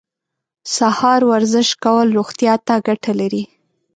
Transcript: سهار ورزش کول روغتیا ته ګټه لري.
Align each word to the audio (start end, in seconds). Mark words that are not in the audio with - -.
سهار 0.75 1.21
ورزش 1.31 1.69
کول 1.83 2.07
روغتیا 2.17 2.53
ته 2.67 2.75
ګټه 2.87 3.11
لري. 3.19 3.43